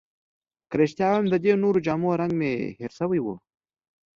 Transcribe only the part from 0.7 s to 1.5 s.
رښتیا ووایم، د